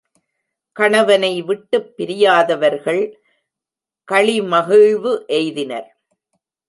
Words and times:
கணவனை 0.75 1.41
விட்டுப் 1.41 1.93
பிரியாதவர்கள் 1.97 3.03
களிமகிழ்வு 4.11 5.25
எய்தினர். 5.27 5.89